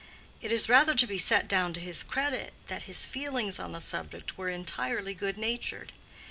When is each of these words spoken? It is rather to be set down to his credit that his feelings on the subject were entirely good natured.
It 0.41 0.51
is 0.51 0.67
rather 0.67 0.95
to 0.95 1.05
be 1.05 1.19
set 1.19 1.47
down 1.47 1.73
to 1.73 1.79
his 1.79 2.01
credit 2.01 2.53
that 2.69 2.81
his 2.89 3.05
feelings 3.05 3.59
on 3.59 3.71
the 3.71 3.79
subject 3.79 4.35
were 4.35 4.49
entirely 4.49 5.13
good 5.13 5.37
natured. 5.37 5.93